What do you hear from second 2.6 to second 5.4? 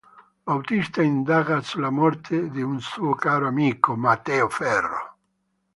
un suo caro amico, Mateo Ferro.